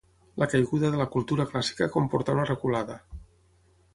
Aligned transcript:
La 0.43 0.45
caiguda 0.53 0.89
de 0.93 0.99
la 1.01 1.05
cultura 1.15 1.45
clàssica 1.51 1.89
comportà 1.97 2.37
una 2.37 2.47
reculada. 2.53 2.99